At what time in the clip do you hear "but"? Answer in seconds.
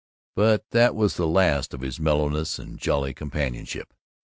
0.33-0.67